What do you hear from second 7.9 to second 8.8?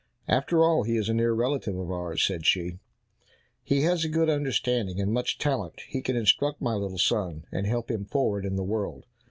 him forward in the